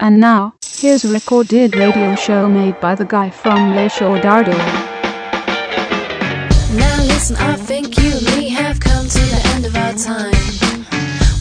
[0.00, 4.52] And now, here's a recorded radio show made by the guy from Le Show Dardo.
[6.74, 10.34] Now listen, I think you and me have come to the end of our time.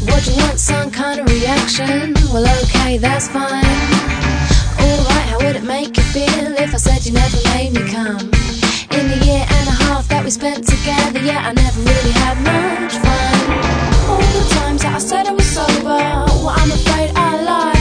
[0.05, 2.13] What you want, some kind of reaction?
[2.31, 3.65] Well, okay, that's fine.
[4.77, 8.21] Alright, how would it make you feel if I said you never made me come?
[8.93, 12.37] In the year and a half that we spent together, yeah, I never really had
[12.45, 14.11] much fun.
[14.11, 17.72] All the times that I said I was sober, well, I'm afraid I lied.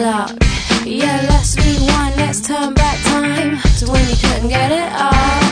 [0.00, 0.32] Luck.
[0.84, 5.42] Yeah, let's rewind, let's turn back time to when you couldn't get it up.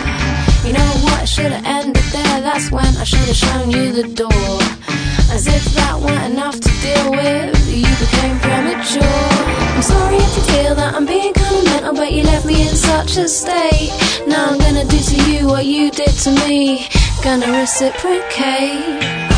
[0.65, 1.29] You know what?
[1.29, 2.41] Should have ended there.
[2.41, 4.59] That's when I should have shown you the door.
[5.31, 9.21] As if that weren't enough to deal with, you became premature.
[9.77, 12.63] I'm sorry if you feel that I'm being kind of mental, but you left me
[12.63, 13.93] in such a state.
[14.27, 16.89] Now I'm gonna do to you what you did to me.
[17.23, 19.38] Gonna reciprocate.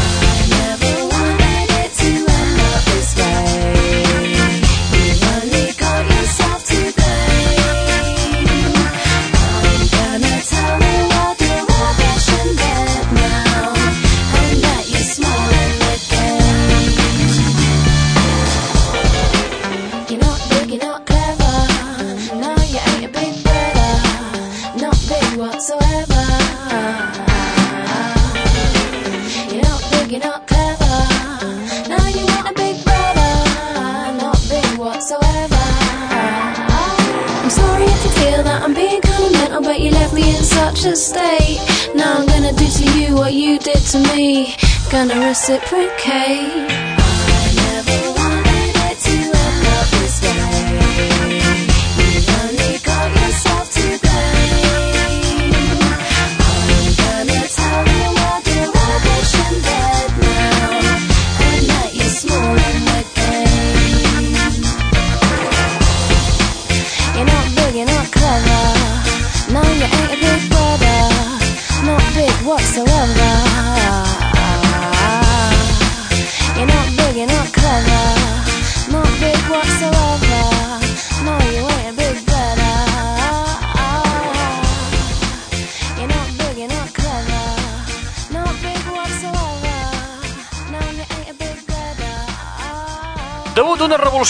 [40.20, 41.60] Me in such a state.
[41.94, 44.54] Now I'm gonna do to you what you did to me.
[44.90, 46.99] Gonna reciprocate.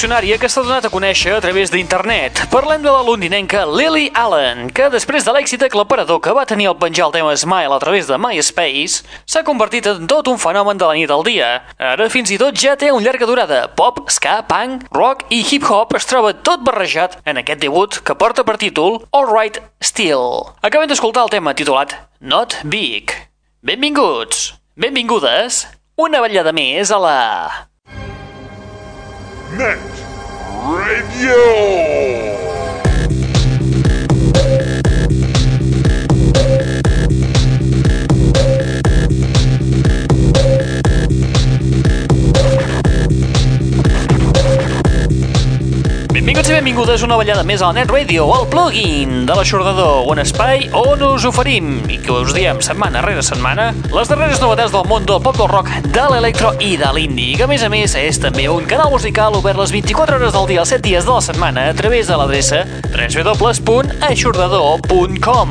[0.00, 2.47] Revolucionària que s'ha donat a conèixer a través d'internet.
[2.49, 6.78] Parlem de la londinenca Lily Allen, que després de l'èxit aclaparador que va tenir al
[6.81, 10.89] penjar el tema Smile a través de MySpace, s'ha convertit en tot un fenomen de
[10.89, 11.50] la nit al dia.
[11.77, 13.66] Ara fins i tot ja té un llarga durada.
[13.77, 18.41] Pop, ska, punk, rock i hip-hop es troba tot barrejat en aquest debut que porta
[18.41, 20.55] per títol All Right Still.
[20.65, 23.12] Acabem d'escoltar el tema titulat Not Big.
[23.60, 25.66] Benvinguts, benvingudes,
[26.00, 27.19] una ballada més a la...
[29.56, 29.78] Net
[30.62, 32.40] Radio.
[46.21, 50.21] Benvinguts i benvingudes a una ballada més al Net Radio, el plugin de l'aixordador, un
[50.21, 54.85] espai on us oferim, i que us diem setmana rere setmana, les darreres novetats del
[54.91, 57.97] món del pop del rock, de l'electro i de l'indie, que a més a més
[57.97, 61.13] és també un canal musical obert les 24 hores del dia, els 7 dies de
[61.17, 65.49] la setmana, a través de l'adreça www.aixordador.com.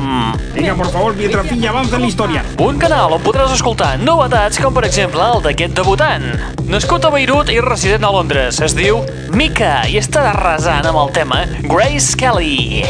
[0.54, 2.44] Venga, por favor, mientras Piña avanza en la historia.
[2.62, 6.22] Un canal on podràs escoltar novetats com per exemple el d'aquest debutant.
[6.70, 9.02] Nascut a Beirut i resident a Londres, es diu
[9.34, 11.36] Mika i està arrasant amb el tema
[11.70, 12.82] Grace Kelly.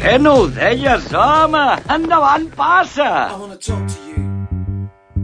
[0.00, 1.64] Què no ho deies, home?
[1.92, 3.10] Endavant, passa!
[3.28, 4.41] I want to talk to you.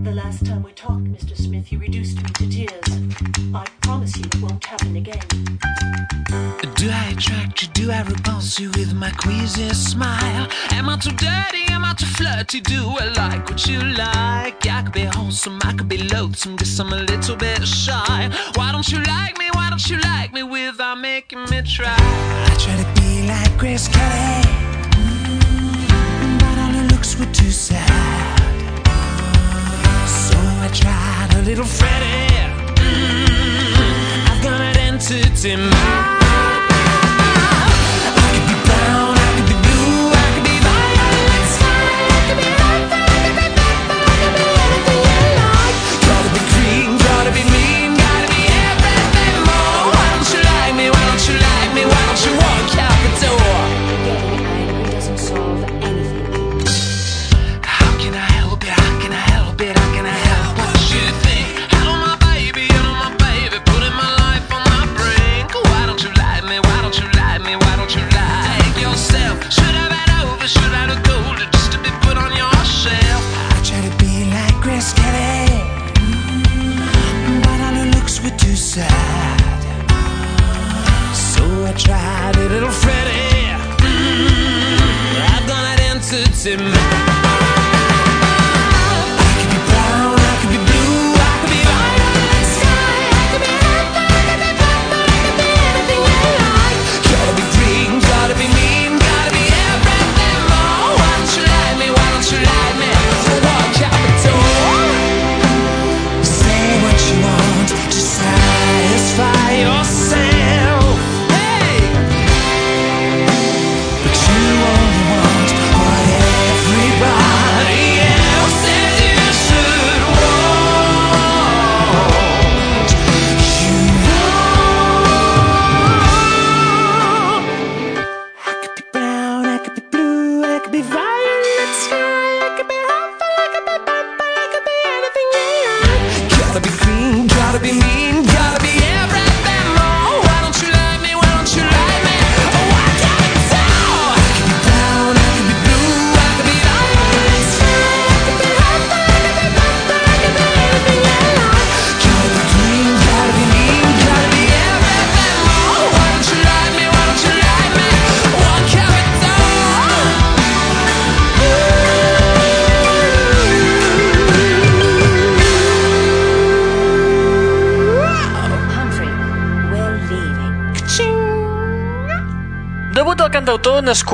[0.09, 1.37] The last time we talked, Mr.
[1.37, 2.89] Smith, you reduced me to tears.
[3.55, 5.21] I promise you it won't happen again.
[6.77, 7.69] Do I attract you?
[7.75, 10.49] Do I repulse you with my queasy smile?
[10.71, 11.65] Am I too dirty?
[11.69, 12.63] Am I too flirty?
[12.63, 14.67] Do I like what you like?
[14.67, 18.31] I could be wholesome, I could be loathsome, guess I'm a little bit shy.
[18.55, 19.51] Why don't you like me?
[19.53, 21.95] Why don't you like me without making me try?
[21.99, 24.43] I try to be like Grace Kelly,
[24.97, 28.38] mm, but all her looks were too sad.
[30.69, 32.29] I tried a little Freddy.
[32.77, 36.28] Mm, I've got an entity mind.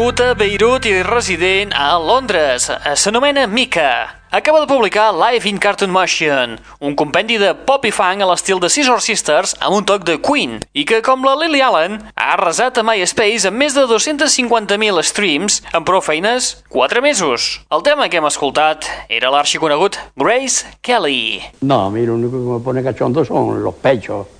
[0.04, 2.66] Nascut a Beirut i resident a Londres.
[2.94, 4.20] S'anomena Mika.
[4.30, 8.60] Acaba de publicar Live in Cartoon Motion, un compendi de pop i funk a l'estil
[8.60, 12.34] de Scissor Sisters amb un toc de Queen, i que, com la Lily Allen, ha
[12.34, 17.62] arrasat a MySpace amb més de 250.000 streams en prou feines 4 mesos.
[17.72, 21.40] El tema que hem escoltat era l'arxiconegut Grace Kelly.
[21.62, 24.33] No, a mí lo único que me pone cachondo son los pechos.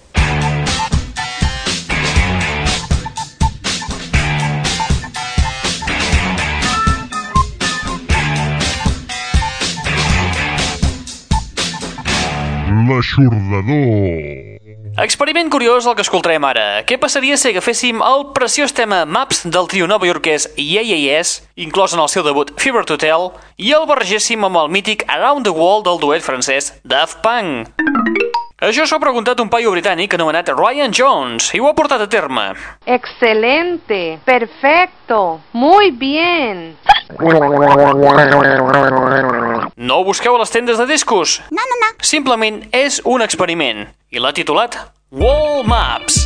[12.75, 14.55] L'aixordador.
[14.99, 16.83] Experiment curiós el que escoltarem ara.
[16.87, 21.95] Què passaria si agaféssim el preciós tema Maps del trio novaiorquès Yeah Yeah Yes, inclòs
[21.95, 25.55] en el seu debut Fever to Tell, i el barregéssim amb el mític Around the
[25.55, 27.71] World del duet francès Daft Punk?
[28.65, 32.07] Això s'ho ha preguntat un paio britànic anomenat Ryan Jones i ho ha portat a
[32.09, 32.47] terme.
[32.87, 36.79] Excelente, perfecto, muy bien.
[39.77, 41.43] No ho busqueu a les tendes de discos?
[41.51, 41.93] No, no, no.
[42.01, 44.81] Simplement és un experiment i l'ha titulat
[45.13, 46.24] Wall Maps.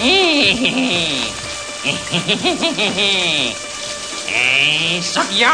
[0.00, 1.32] Ei,
[5.02, 5.50] sóc jo,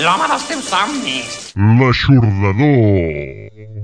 [0.00, 1.34] l'home dels teus somnis.
[1.80, 3.83] L'aixordador.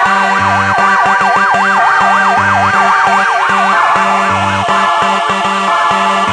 [3.03, 3.27] Thank
[6.27, 6.30] you.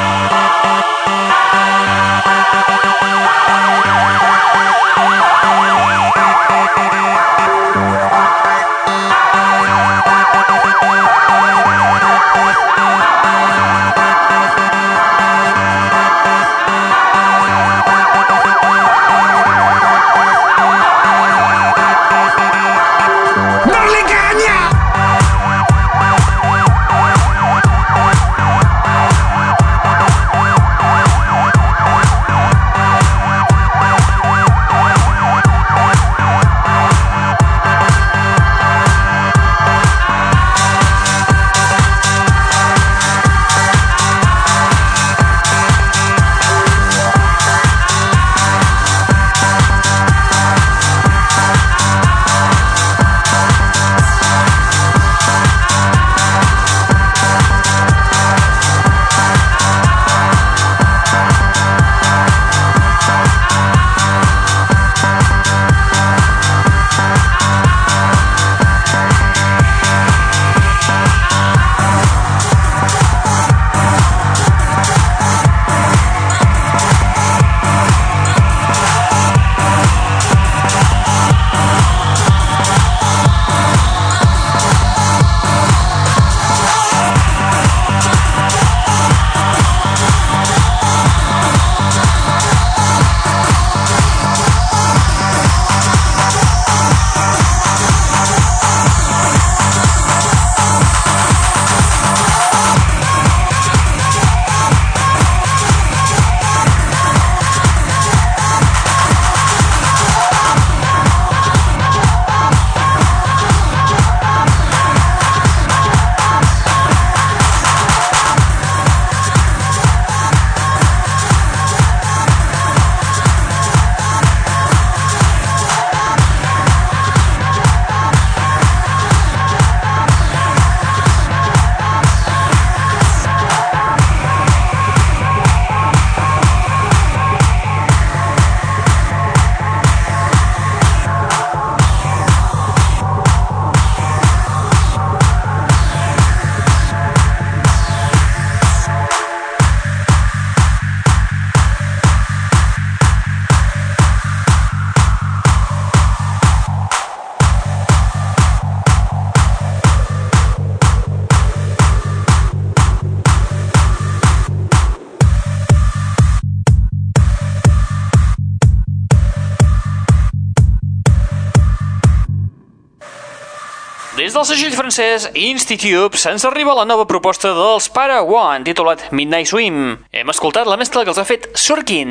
[174.19, 179.93] Des del segell francès Institute se'ns arriba la nova proposta dels Paraguan, titulat Midnight Swim.
[180.11, 182.11] Hem escoltat la mescla que els ha fet Sorkin.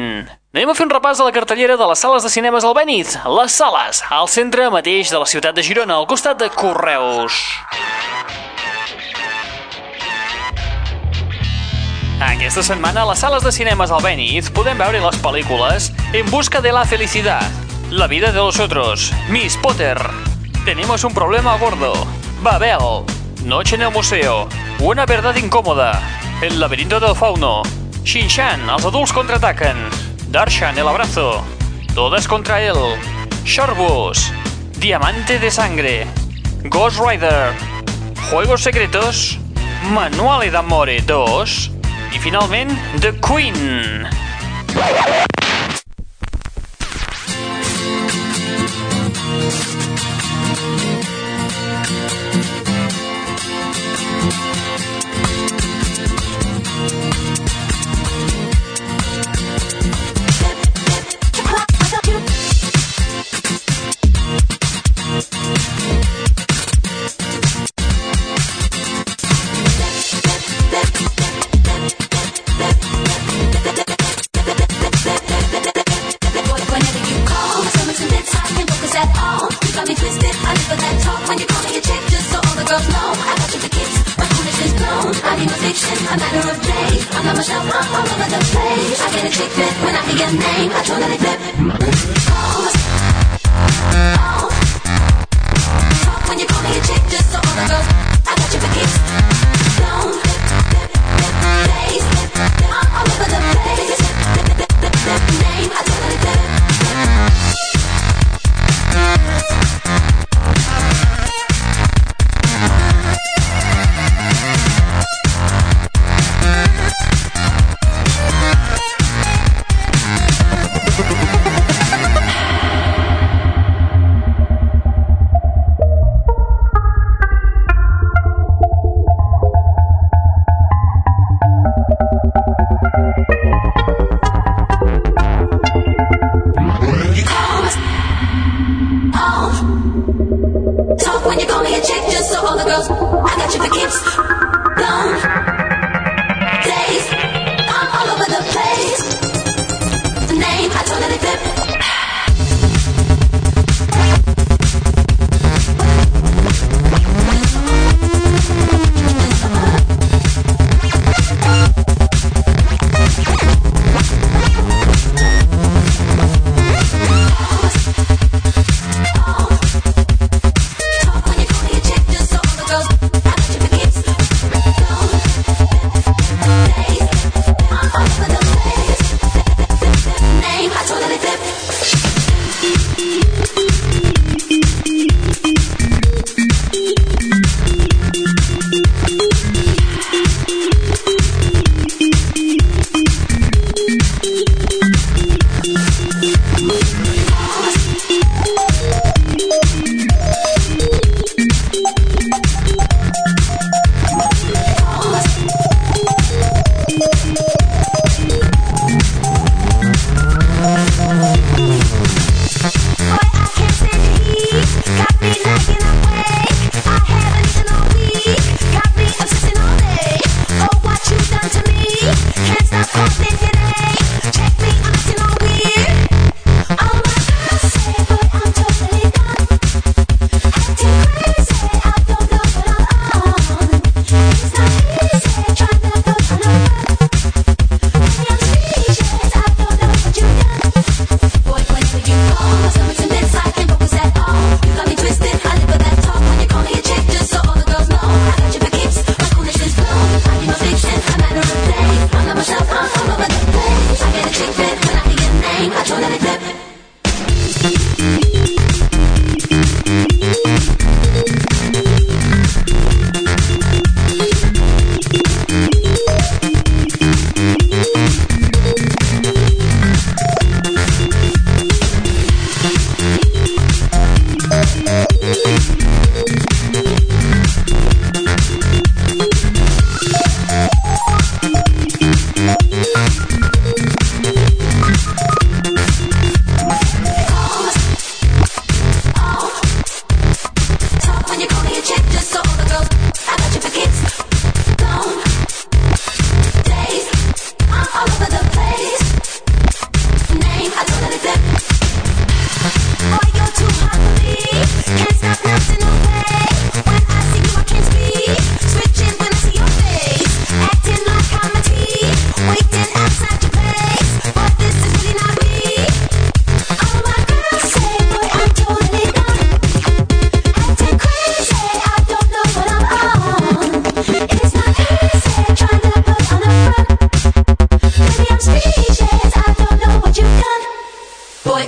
[0.56, 3.12] Anem a fer un repàs de la cartellera de les sales de cinemes al Benit.
[3.28, 7.42] Les sales, al centre mateix de la ciutat de Girona, al costat de Correus.
[12.24, 16.64] Aquesta setmana a les sales de cinemes al Benit podem veure les pel·lícules En busca
[16.64, 17.44] de la felicidad,
[17.92, 20.00] La vida de los otros, Miss Potter,
[20.68, 21.94] Tenemos un problema gordo,
[22.44, 23.06] Babel,
[23.46, 24.50] Noche en el museo,
[24.80, 26.02] Una verdad incómoda,
[26.42, 27.62] El laberinto del fauno,
[28.04, 29.78] Shinshan, els adults contraataquen,
[30.28, 31.42] Darshan, el abrazo,
[31.96, 32.76] Todas contra él,
[33.46, 34.34] Shorbus,
[34.78, 36.06] Diamante de sangre,
[36.66, 37.54] Ghost Rider,
[38.30, 39.40] Juegos secretos,
[39.94, 41.72] Manuale d'amore 2
[42.12, 44.04] i finalment The Queen.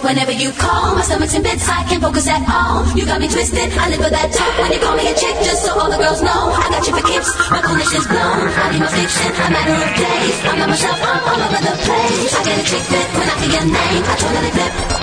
[0.02, 2.88] Whenever you call, my stomach's in bits, I can't focus at all.
[2.98, 4.54] You got me twisted, I live for that talk.
[4.58, 6.96] When you call me a chick, just so all the girls know, I got you
[6.96, 7.30] for keeps.
[7.52, 10.36] My coolness is blown, I need my fiction, a matter of days.
[10.48, 12.32] I'm not myself, I'm all over the place.
[12.34, 14.99] I get a chick fit when I hear your name, I totally flip.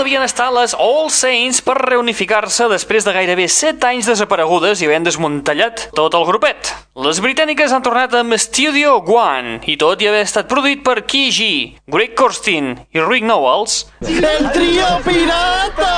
[0.00, 5.04] Devien estar les All Saints per reunificar-se després de gairebé 7 anys desaparegudes i havent
[5.04, 6.72] desmuntallat tot el grupet.
[7.04, 11.76] Les britàniques han tornat amb Studio One i tot i haver estat produït per G,
[11.84, 15.90] Greg Kurstin i Rick Nowels, El trio pirata!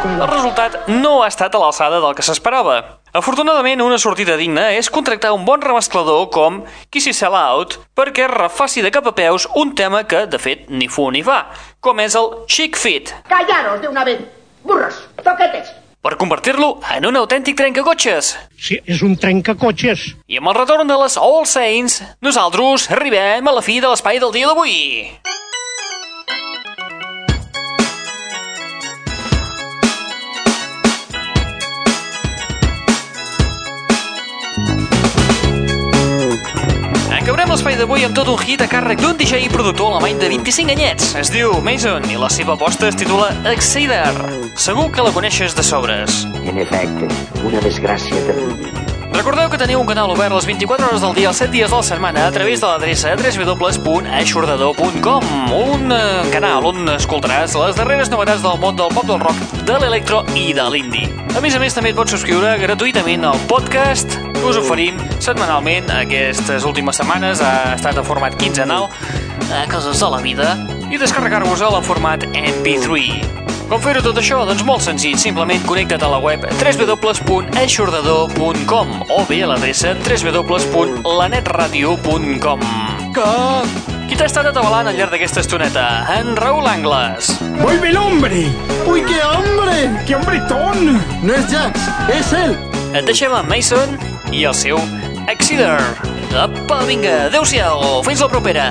[0.00, 2.80] el resultat no ha estat a l'alçada del que s'esperava.
[3.12, 6.60] Afortunadament, una sortida digna és contractar un bon remesclador com
[6.94, 10.86] Kissy Sell Out perquè refaci de cap a peus un tema que, de fet, ni
[10.86, 11.40] fu ni fa,
[11.82, 14.20] com és el Chic Fit, ¡Callaros de una vez!
[14.62, 15.08] ¡Burros!
[15.24, 15.74] ¡Toquetes!
[16.00, 18.30] per convertir-lo en un autèntic trencacotxes.
[18.56, 20.06] Sí, és un trencacotxes.
[20.32, 24.22] I amb el retorn de les All Saints, nosaltres arribem a la fi de l'espai
[24.22, 24.78] del dia d'avui.
[37.50, 40.70] L'espai d'avui amb tot un hit a càrrec d'un DJ i productor alemany de 25
[40.70, 41.18] anyets.
[41.18, 44.14] Es diu Mason i la seva aposta es titula Exceder.
[44.54, 46.30] Segur que la coneixes de sobres.
[46.46, 47.10] En efecte,
[47.42, 48.70] una desgràcia terrible.
[49.16, 51.74] Recordeu que teniu un canal obert les 24 hores del dia, els 7 dies de
[51.74, 55.26] la setmana, a través de l'adreça www.aixordador.com
[55.58, 59.74] Un eh, canal on escoltaràs les darreres novetats del món del pop del rock, de
[59.82, 61.10] l'electro i de l'indie.
[61.34, 65.90] A més a més, també et pots subscriure gratuïtament al podcast que us oferim setmanalment.
[65.92, 68.88] Aquestes últimes setmanes ha estat en format quinzenal,
[69.52, 70.56] a coses de la vida,
[70.90, 73.20] i descarregar-vos-el en format MP3.
[73.70, 74.46] Com fer-ho tot això?
[74.48, 82.60] Doncs molt senzill, simplement connecta't a la web www.eixordador.com o bé a l'adreça www.lanetradio.com
[83.14, 83.22] Que...
[84.10, 86.02] Qui t'ha estat atabalant al llarg d'aquesta estoneta?
[86.16, 87.30] En Raül Angles.
[87.60, 88.50] ¡Vuelve el hombre!
[88.90, 90.02] ¡Uy, qué hambre!
[90.04, 90.98] ¡Qué hombretón!
[91.22, 91.78] No es Jax,
[92.10, 92.58] es él.
[92.90, 94.80] Et deixem amb Mason i el seu
[95.30, 95.78] Exeter.
[96.34, 98.66] Apa, vinga, adeu-siau, fins la propera.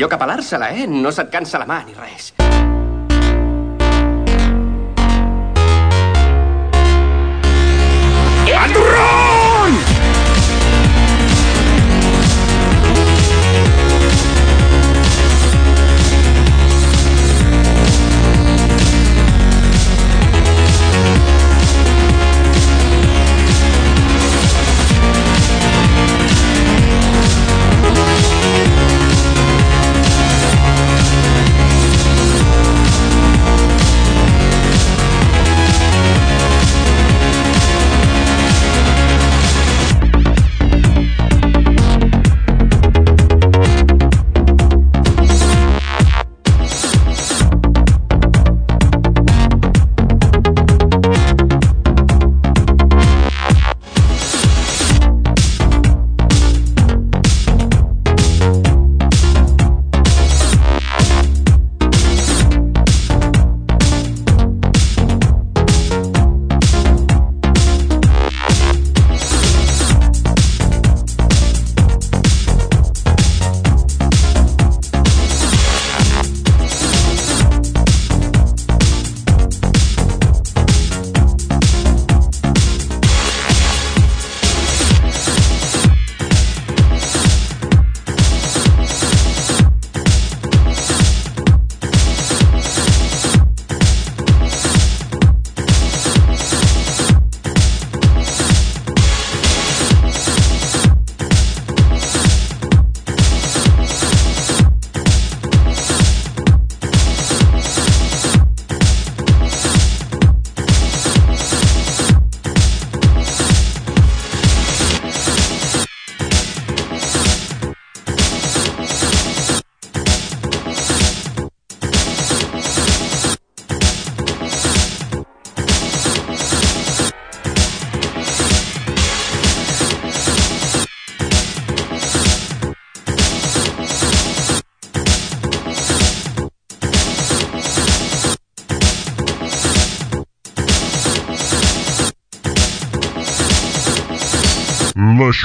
[0.00, 0.86] Millor que pelar-se-la, eh?
[0.88, 2.32] No se't cansa la mà ni res.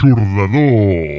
[0.06, 1.15] L'aixordador.